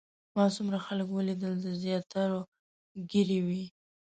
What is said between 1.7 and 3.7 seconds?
زیاترو ږیرې وې.